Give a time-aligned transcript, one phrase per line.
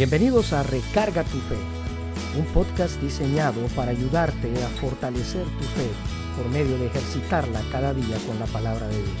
[0.00, 1.58] Bienvenidos a Recarga tu Fe,
[2.38, 5.90] un podcast diseñado para ayudarte a fortalecer tu fe
[6.38, 9.18] por medio de ejercitarla cada día con la palabra de Dios.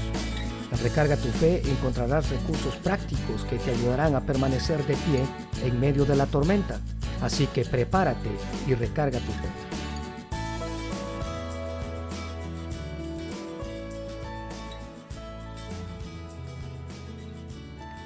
[0.72, 5.22] En Recarga tu Fe encontrarás recursos prácticos que te ayudarán a permanecer de pie
[5.62, 6.80] en medio de la tormenta.
[7.20, 8.30] Así que prepárate
[8.66, 9.48] y recarga tu fe.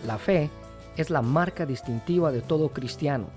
[0.09, 0.51] La fe
[0.97, 3.29] es la marca distintiva de todo cristiano.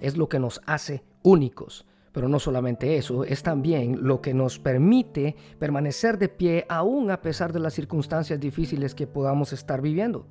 [0.00, 1.86] Es lo que nos hace únicos.
[2.12, 7.22] Pero no solamente eso, es también lo que nos permite permanecer de pie aún a
[7.22, 10.26] pesar de las circunstancias difíciles que podamos estar viviendo.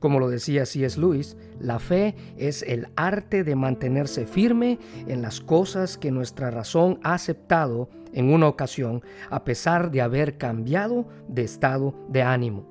[0.00, 0.98] Como lo decía C.S.
[0.98, 6.98] Lewis, la fe es el arte de mantenerse firme en las cosas que nuestra razón
[7.02, 12.64] ha aceptado en una ocasión, a pesar de haber cambiado de estado de ánimo.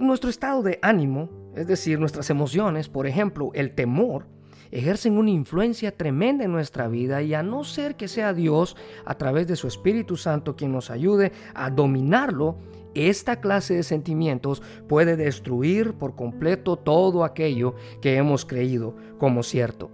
[0.00, 4.26] Nuestro estado de ánimo es decir, nuestras emociones, por ejemplo, el temor,
[4.70, 9.14] ejercen una influencia tremenda en nuestra vida y a no ser que sea Dios a
[9.14, 12.58] través de su Espíritu Santo quien nos ayude a dominarlo,
[12.94, 19.90] esta clase de sentimientos puede destruir por completo todo aquello que hemos creído como cierto.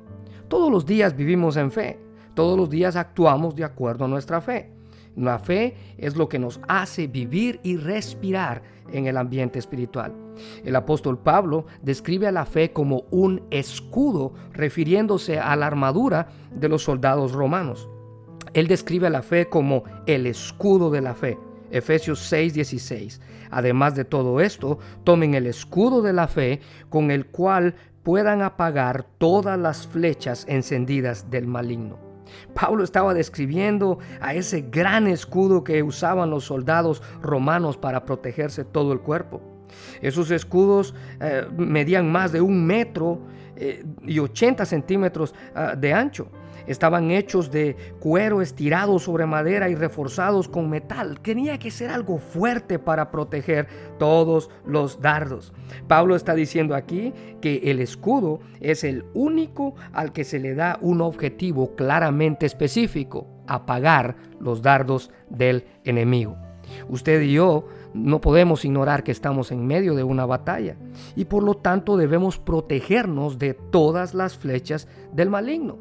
[0.49, 1.99] Todos los días vivimos en fe,
[2.35, 4.74] todos los días actuamos de acuerdo a nuestra fe.
[5.17, 8.63] La fe es lo que nos hace vivir y respirar
[8.93, 10.13] en el ambiente espiritual.
[10.65, 16.69] El apóstol Pablo describe a la fe como un escudo, refiriéndose a la armadura de
[16.69, 17.89] los soldados romanos.
[18.53, 21.39] Él describe a la fe como el escudo de la fe.
[21.71, 23.21] Efesios 6:16.
[23.51, 29.07] Además de todo esto, tomen el escudo de la fe con el cual puedan apagar
[29.19, 32.04] todas las flechas encendidas del maligno.
[32.55, 38.93] Pablo estaba describiendo a ese gran escudo que usaban los soldados romanos para protegerse todo
[38.93, 39.43] el cuerpo.
[40.01, 43.21] Esos escudos eh, medían más de un metro
[43.57, 46.29] eh, y 80 centímetros ah, de ancho.
[46.67, 51.21] Estaban hechos de cuero estirado sobre madera y reforzados con metal.
[51.21, 53.67] Tenía que ser algo fuerte para proteger
[53.99, 55.53] todos los dardos.
[55.89, 60.79] Pablo está diciendo aquí que el escudo es el único al que se le da
[60.81, 66.37] un objetivo claramente específico, apagar los dardos del enemigo.
[66.89, 70.77] Usted y yo no podemos ignorar que estamos en medio de una batalla
[71.15, 75.79] y por lo tanto debemos protegernos de todas las flechas del maligno.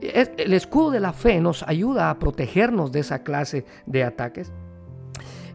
[0.00, 4.52] El escudo de la fe nos ayuda a protegernos de esa clase de ataques.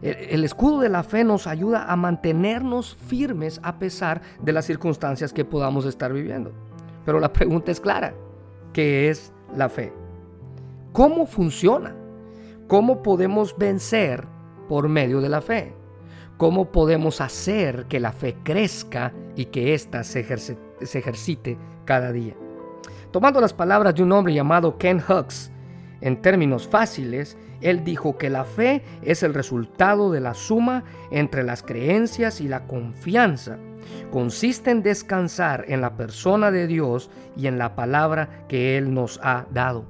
[0.02, 5.32] El escudo de la fe nos ayuda a mantenernos firmes a pesar de las circunstancias
[5.32, 6.52] que podamos estar viviendo.
[7.06, 8.14] Pero la pregunta es clara.
[8.74, 9.94] ¿Qué es la fe?
[10.92, 11.96] ¿Cómo funciona?
[12.68, 14.26] ¿Cómo podemos vencer
[14.68, 15.74] por medio de la fe?
[16.36, 21.56] ¿Cómo podemos hacer que la fe crezca y que ésta se, se ejercite
[21.86, 22.34] cada día?
[23.14, 25.52] Tomando las palabras de un hombre llamado Ken Hux,
[26.00, 30.82] en términos fáciles, él dijo que la fe es el resultado de la suma
[31.12, 33.56] entre las creencias y la confianza.
[34.10, 39.20] Consiste en descansar en la persona de Dios y en la palabra que Él nos
[39.22, 39.84] ha dado.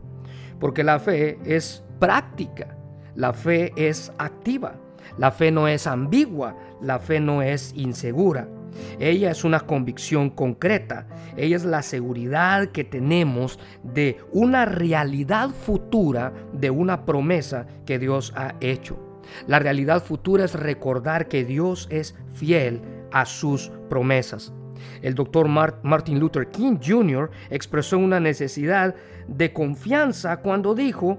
[0.60, 2.76] Porque la fe es práctica,
[3.14, 4.74] la fe es activa,
[5.16, 8.46] la fe no es ambigua, la fe no es insegura.
[8.98, 11.06] Ella es una convicción concreta.
[11.36, 18.32] Ella es la seguridad que tenemos de una realidad futura, de una promesa que Dios
[18.36, 18.98] ha hecho.
[19.46, 22.82] La realidad futura es recordar que Dios es fiel
[23.12, 24.52] a sus promesas.
[25.02, 27.30] El doctor Martin Luther King Jr.
[27.50, 28.94] expresó una necesidad
[29.28, 31.18] de confianza cuando dijo,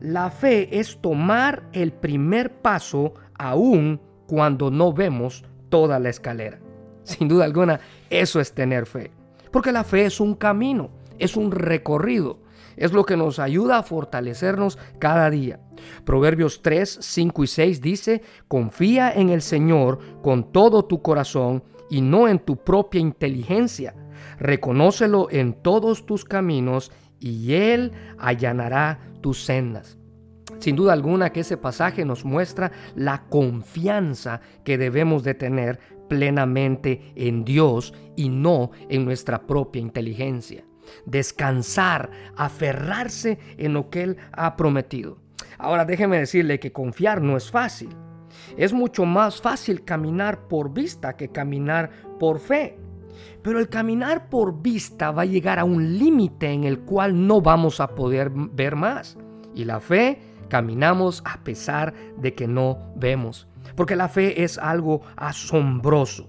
[0.00, 6.58] la fe es tomar el primer paso aún cuando no vemos toda la escalera.
[7.18, 7.80] Sin duda alguna,
[8.10, 9.12] eso es tener fe.
[9.52, 12.40] Porque la fe es un camino, es un recorrido.
[12.76, 15.60] Es lo que nos ayuda a fortalecernos cada día.
[16.04, 22.02] Proverbios 3, 5 y 6 dice, confía en el Señor con todo tu corazón y
[22.02, 23.94] no en tu propia inteligencia.
[24.38, 26.90] Reconócelo en todos tus caminos
[27.20, 29.96] y Él allanará tus sendas.
[30.58, 37.12] Sin duda alguna que ese pasaje nos muestra la confianza que debemos de tener plenamente
[37.16, 40.64] en Dios y no en nuestra propia inteligencia.
[41.04, 45.18] Descansar, aferrarse en lo que Él ha prometido.
[45.58, 47.88] Ahora déjeme decirle que confiar no es fácil.
[48.56, 52.78] Es mucho más fácil caminar por vista que caminar por fe.
[53.42, 57.40] Pero el caminar por vista va a llegar a un límite en el cual no
[57.40, 59.16] vamos a poder ver más.
[59.54, 65.02] Y la fe caminamos a pesar de que no vemos porque la fe es algo
[65.16, 66.28] asombroso.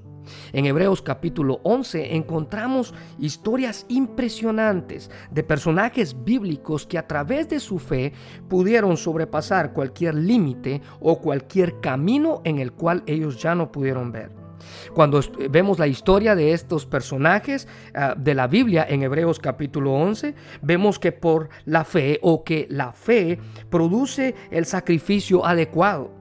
[0.52, 7.80] En Hebreos capítulo 11 encontramos historias impresionantes de personajes bíblicos que a través de su
[7.80, 8.12] fe
[8.50, 14.47] pudieron sobrepasar cualquier límite o cualquier camino en el cual ellos ya no pudieron ver.
[14.94, 20.36] Cuando vemos la historia de estos personajes ah, de la Biblia en Hebreos capítulo 11,
[20.62, 23.39] vemos que por la fe o que la fe
[23.69, 26.12] produce el sacrificio adecuado.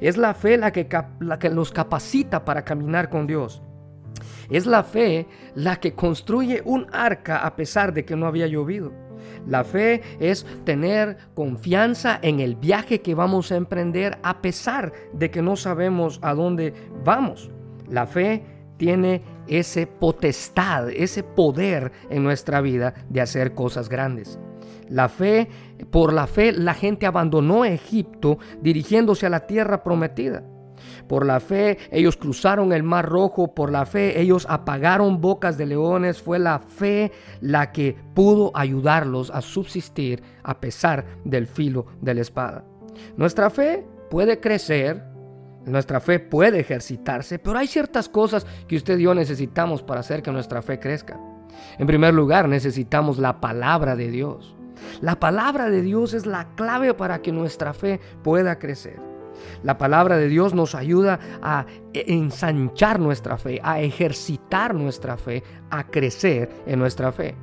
[0.00, 0.88] Es la fe la que,
[1.20, 3.62] la que nos capacita para caminar con Dios.
[4.50, 8.92] Es la fe la que construye un arca a pesar de que no había llovido.
[9.46, 15.30] La fe es tener confianza en el viaje que vamos a emprender a pesar de
[15.30, 16.74] que no sabemos a dónde
[17.04, 17.50] vamos.
[17.88, 18.42] La fe
[18.76, 24.38] tiene ese potestad, ese poder en nuestra vida de hacer cosas grandes.
[24.88, 25.48] La fe,
[25.90, 30.42] por la fe, la gente abandonó Egipto dirigiéndose a la tierra prometida.
[31.08, 35.66] Por la fe ellos cruzaron el mar rojo, por la fe ellos apagaron bocas de
[35.66, 42.14] leones, fue la fe la que pudo ayudarlos a subsistir a pesar del filo de
[42.14, 42.64] la espada.
[43.16, 45.02] Nuestra fe puede crecer,
[45.66, 50.22] nuestra fe puede ejercitarse, pero hay ciertas cosas que usted y yo necesitamos para hacer
[50.22, 51.18] que nuestra fe crezca.
[51.78, 54.56] En primer lugar, necesitamos la palabra de Dios.
[55.00, 59.00] La palabra de Dios es la clave para que nuestra fe pueda crecer.
[59.62, 65.84] La palabra de Dios nos ayuda a ensanchar nuestra fe, a ejercitar nuestra fe, a
[65.84, 67.34] crecer en nuestra fe.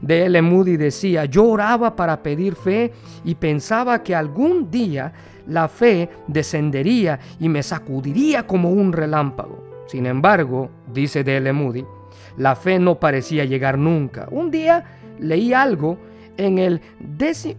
[0.00, 0.42] De L.
[0.42, 2.92] Moody decía, yo oraba para pedir fe
[3.24, 5.12] y pensaba que algún día
[5.46, 9.84] la fe descendería y me sacudiría como un relámpago.
[9.86, 11.52] Sin embargo, dice D.L.
[11.52, 11.84] Moody,
[12.36, 14.28] la fe no parecía llegar nunca.
[14.30, 14.84] Un día
[15.18, 15.98] leí algo
[16.36, 16.80] en el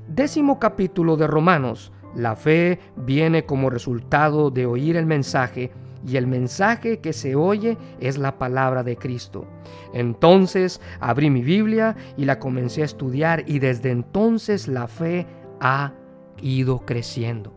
[0.08, 1.92] décimo capítulo de Romanos.
[2.16, 5.72] La fe viene como resultado de oír el mensaje
[6.06, 9.46] y el mensaje que se oye es la palabra de Cristo.
[9.94, 15.28] Entonces abrí mi Biblia y la comencé a estudiar y desde entonces la fe
[15.60, 15.94] ha
[16.42, 17.54] ido creciendo.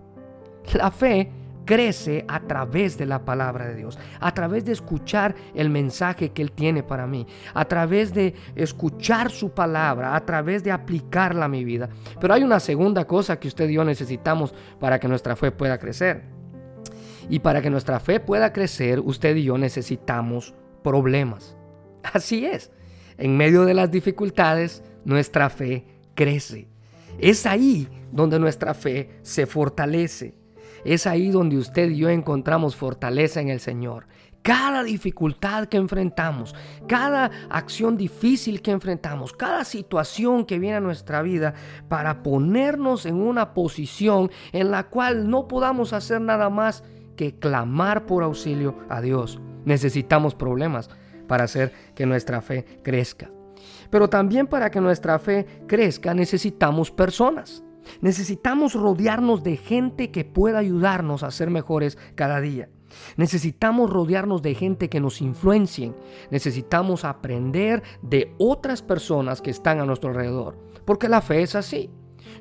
[0.73, 1.31] La fe
[1.65, 6.43] crece a través de la palabra de Dios, a través de escuchar el mensaje que
[6.43, 11.49] Él tiene para mí, a través de escuchar su palabra, a través de aplicarla a
[11.49, 11.89] mi vida.
[12.21, 15.79] Pero hay una segunda cosa que usted y yo necesitamos para que nuestra fe pueda
[15.79, 16.34] crecer.
[17.29, 21.57] Y para que nuestra fe pueda crecer, usted y yo necesitamos problemas.
[22.03, 22.71] Así es.
[23.19, 25.85] En medio de las dificultades, nuestra fe
[26.15, 26.69] crece.
[27.19, 30.35] Es ahí donde nuestra fe se fortalece.
[30.85, 34.07] Es ahí donde usted y yo encontramos fortaleza en el Señor.
[34.43, 36.55] Cada dificultad que enfrentamos,
[36.87, 41.55] cada acción difícil que enfrentamos, cada situación que viene a nuestra vida
[41.89, 48.07] para ponernos en una posición en la cual no podamos hacer nada más que clamar
[48.07, 49.41] por auxilio a Dios.
[49.65, 50.91] Necesitamos problemas
[51.27, 53.31] para hacer que nuestra fe crezca.
[53.91, 57.63] Pero también para que nuestra fe crezca necesitamos personas.
[58.01, 62.69] Necesitamos rodearnos de gente que pueda ayudarnos a ser mejores cada día.
[63.17, 65.95] Necesitamos rodearnos de gente que nos influencien.
[66.31, 70.57] Necesitamos aprender de otras personas que están a nuestro alrededor.
[70.85, 71.91] Porque la fe es así.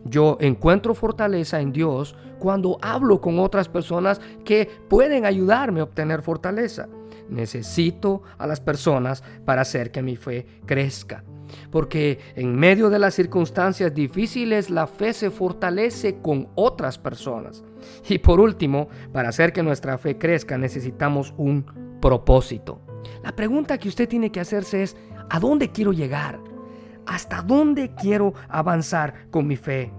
[0.05, 6.21] Yo encuentro fortaleza en Dios cuando hablo con otras personas que pueden ayudarme a obtener
[6.21, 6.87] fortaleza.
[7.29, 11.23] Necesito a las personas para hacer que mi fe crezca
[11.71, 17.63] porque en medio de las circunstancias difíciles la fe se fortalece con otras personas.
[18.07, 22.81] Y por último, para hacer que nuestra fe crezca necesitamos un propósito.
[23.23, 24.97] La pregunta que usted tiene que hacerse es,
[25.29, 26.39] ¿a dónde quiero llegar?
[27.05, 29.91] ¿Hasta dónde quiero avanzar con mi fe?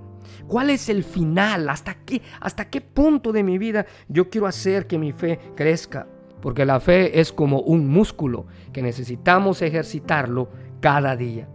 [0.46, 1.68] ¿Cuál es el final?
[1.68, 6.06] ¿Hasta qué, ¿Hasta qué punto de mi vida yo quiero hacer que mi fe crezca?
[6.40, 10.48] Porque la fe es como un músculo que necesitamos ejercitarlo
[10.80, 11.48] cada día.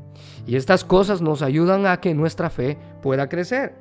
[0.48, 3.76] Y estas cosas nos ayudan a que nuestra fe pueda crecer.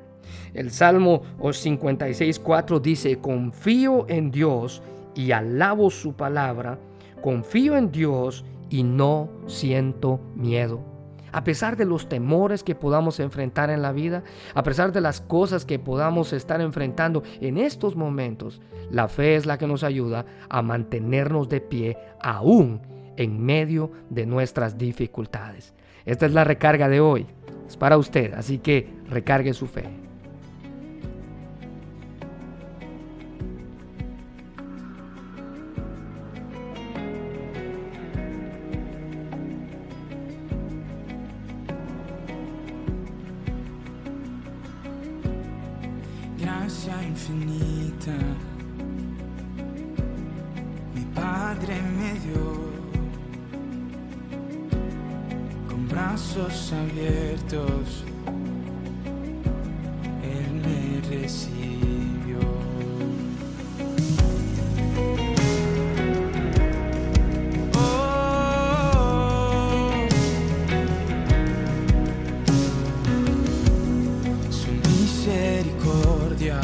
[0.53, 4.83] El Salmo 56.4 dice, confío en Dios
[5.15, 6.77] y alabo su palabra,
[7.21, 10.88] confío en Dios y no siento miedo.
[11.31, 15.21] A pesar de los temores que podamos enfrentar en la vida, a pesar de las
[15.21, 20.25] cosas que podamos estar enfrentando en estos momentos, la fe es la que nos ayuda
[20.49, 22.81] a mantenernos de pie aún
[23.17, 25.73] en medio de nuestras dificultades.
[26.05, 27.27] Esta es la recarga de hoy.
[27.67, 30.08] Es para usted, así que recargue su fe.
[56.19, 58.03] brazos abiertos,
[60.21, 62.39] Él me recibió.
[67.73, 68.09] Oh.
[74.49, 76.59] Su misericordia,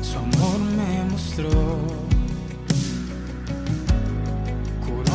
[0.00, 1.50] su amor me mostró.
[4.84, 5.14] Curó.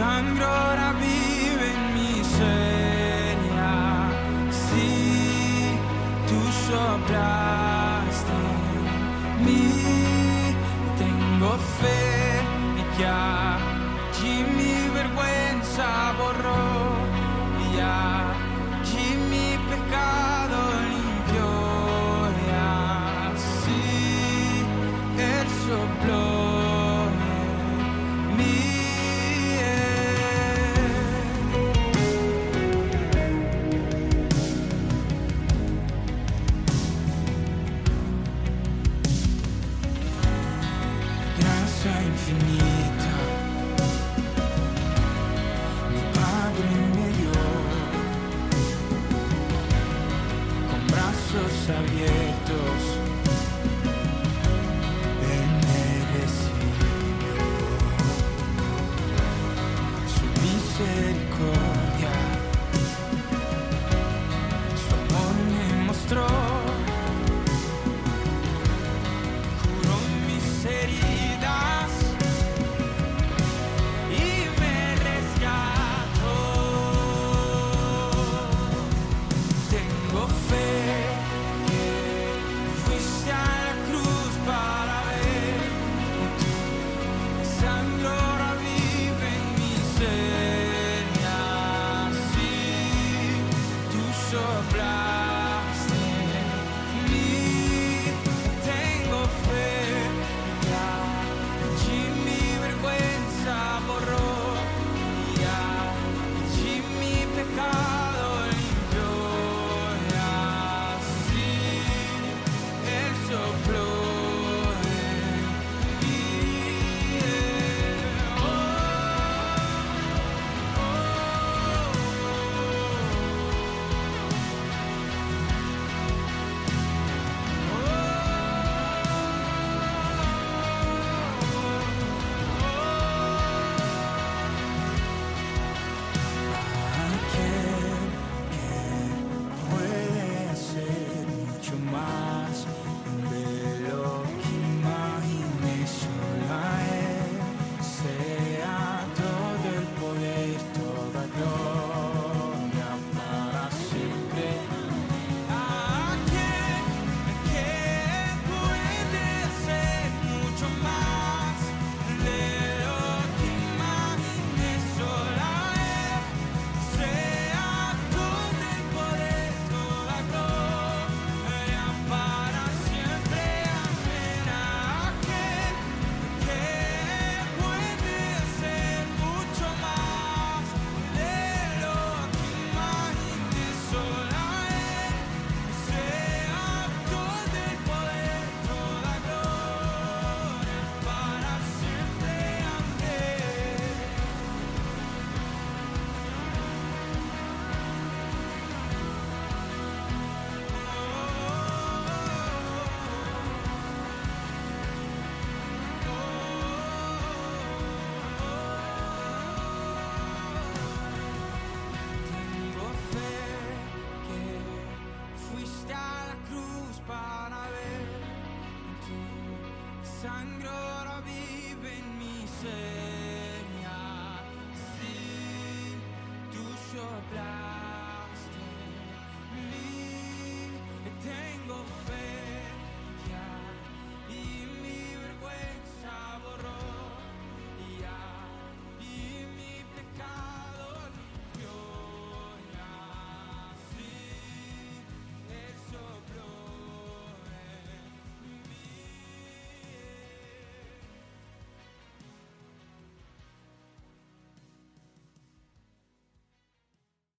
[0.00, 1.29] sangró la.